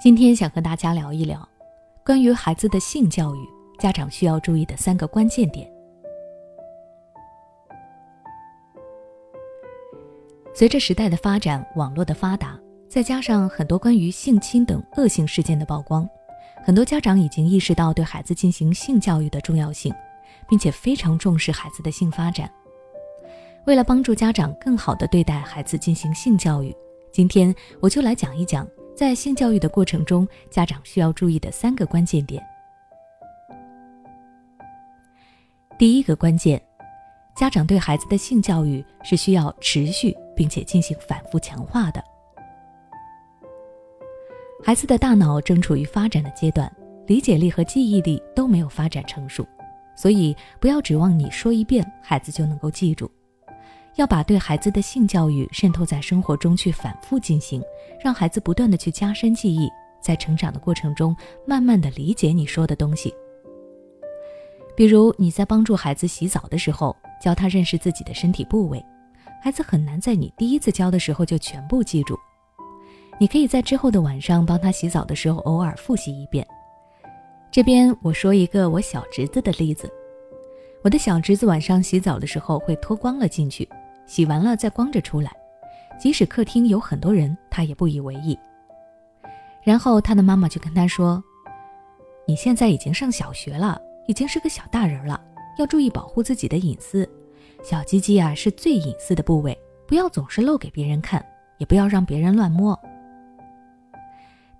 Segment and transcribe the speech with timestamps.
[0.00, 1.46] 今天想和大家聊一聊，
[2.06, 3.38] 关于孩子的性教育，
[3.80, 5.68] 家长需要注意的三个关键点。
[10.54, 12.56] 随着时代的发展，网络的发达，
[12.88, 16.08] 再加上很多关于性侵等恶性事件的曝光，
[16.64, 19.92] 很多家长已经意识到对孩子进行性教育的重要性，
[20.48, 22.48] 并且非常重视孩子的性发展。
[23.66, 26.72] 为了帮助家长更好地对待孩子进行性教育，
[27.10, 28.64] 今天我就来讲一讲。
[28.98, 32.44] 在性教育的过程中，家长需要注意的三个关键点。
[35.78, 36.60] 第一个关键，
[37.36, 42.02] 家长对孩子的性教育是需要持续并且进行反复强化的。
[44.64, 46.68] 孩子的大脑正处于发展的阶段，
[47.06, 49.46] 理解力和记忆力都没有发展成熟，
[49.96, 53.08] 所以不要指望你说一遍孩子就能够记住。
[53.98, 57.60] 要把对孩子的性教育渗透在生活中去反复进行，
[58.00, 59.68] 让孩子不断的去加深记忆，
[60.00, 61.14] 在成长的过程中，
[61.44, 63.12] 慢慢的理解你说的东西。
[64.76, 68.80] 比如你在帮助孩子洗澡的时候，教他认识自己的身体部位，
[69.42, 72.16] 孩子很难在你第一次教的时候就全部记住。
[73.18, 76.46] 你可以在之后的晚上帮他洗澡的时候偶尔复习一遍。
[77.50, 79.92] 这边我说一个我小侄子的例子，
[80.84, 83.68] 我的小侄子晚上洗澡的时候会脱光了进去。
[84.08, 85.30] 洗完了再光着出来，
[86.00, 88.36] 即使客厅有很多人，他也不以为意。
[89.62, 91.22] 然后他的妈妈就跟他说
[92.26, 95.20] ：“你现在已经上小学了，已经是个小大人了，
[95.58, 97.08] 要注意保护自己的隐私。
[97.62, 99.56] 小鸡鸡啊是最隐私的部位，
[99.86, 101.22] 不要总是露给别人看，
[101.58, 102.78] 也不要让别人乱摸。”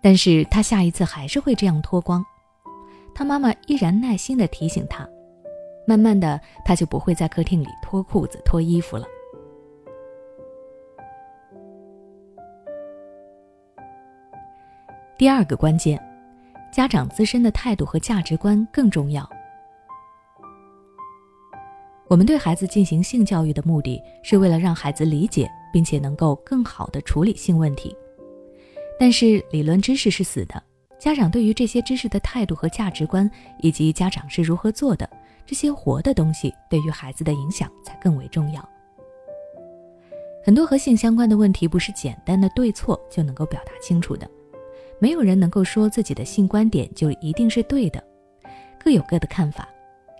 [0.02, 2.24] 但是他下一次还是会这样脱光，
[3.14, 5.08] 他妈妈依然耐心地提醒他，
[5.86, 9.06] 慢慢的他就不会在客厅里脱裤子、脱衣服了。
[15.18, 16.00] 第二个关键，
[16.70, 19.28] 家长自身的态度和价值观更重要。
[22.06, 27.96] 我们对孩子进行性教育的目的是为了让孩子理解并且能够更好的处理性问题，
[28.96, 30.62] 但是理论知识是死的，
[31.00, 33.28] 家长对于这些知识的态度和价值观，
[33.58, 35.10] 以及家长是如何做的，
[35.44, 38.66] 这些活的东西对于孩子的影响才更为重要。
[40.44, 44.30] 很多和性相关的问题不是简单的对错就能够表达清楚的。
[45.00, 48.02] 没有人能够说自己的性观点就一定是对的，
[48.82, 49.68] 各有各的看法，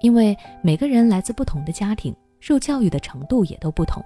[0.00, 4.04] 因为每个人来自不同的家庭，受教育的程度也都不同，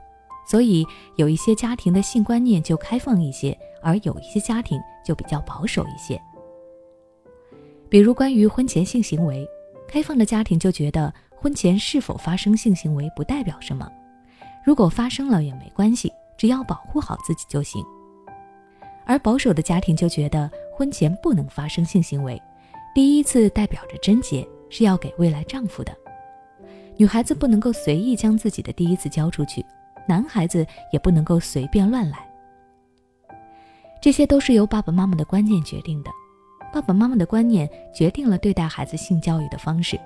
[0.49, 6.21] 所以有一些家庭的性观念就开放一些，而有一些家庭就比较保守一些。
[7.91, 9.47] 比如关于婚前性行为，
[9.87, 13.87] 开放的家庭就觉得婚前是否发生性行为不代表什么，
[14.65, 17.85] 如果发生了也没关系，只要保护好自己就行。
[19.05, 20.51] 而保守的家庭就觉得。
[20.75, 22.43] 婚前不能发生性行为，
[22.95, 25.95] 第一次代表着贞洁，是要给未来丈夫的。
[26.97, 29.65] 女孩子不能够随意将自己的第一次交出去，
[30.09, 32.27] 男孩子也不能够随便乱来。
[34.01, 36.11] 这些都是由爸爸妈妈的观念决定的，
[36.73, 40.01] 爸爸妈妈的观念决定了对待孩子性教育的方式，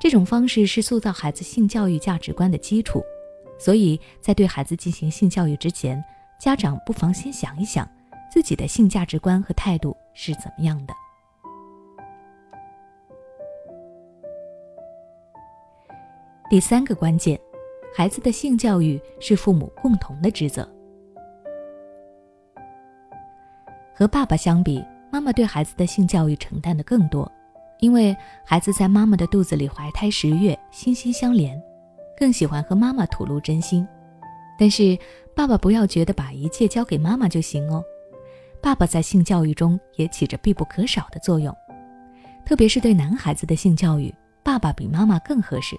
[0.00, 3.04] 这种方式是塑造孩子性教育价值观的基础。
[3.58, 6.02] 所以在对孩子进行性教育之前，
[6.40, 7.86] 家长不妨先想一想。
[8.36, 10.92] 自己的性价值观和态度是怎么样的？
[16.50, 17.40] 第三个关键，
[17.96, 20.68] 孩子的性教育是父母共同的职责。
[23.94, 27.32] 和爸爸相比，妈妈对孩子的性教育承担的更多，
[27.78, 28.14] 因为
[28.44, 31.58] 孩子在妈妈的肚子里怀胎十月，心心相连，
[32.18, 33.88] 更喜欢和妈妈吐露真心。
[34.58, 34.98] 但是，
[35.34, 37.82] 爸爸不要觉得把一切交给妈妈就行哦。
[38.66, 41.56] 爸爸在性教育中也起着必不可少的作用，
[42.44, 44.12] 特别是对男孩子的性教育，
[44.42, 45.78] 爸爸比妈妈更合适，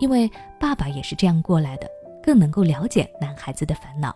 [0.00, 0.30] 因为
[0.60, 1.88] 爸爸也是这样过来的，
[2.22, 4.14] 更能够了解男孩子的烦恼。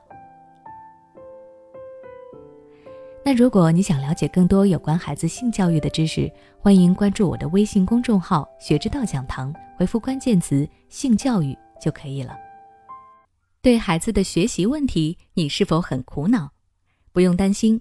[3.25, 12.37] 那如果你想了解更多有关孩子性教育的知识，欢迎关注我的微信公众号“学之道讲堂”，回复关键词“性教育”就可以了。
[13.63, 16.51] 对孩子的学习问题，你是否很苦恼？
[17.13, 17.81] 不用担心。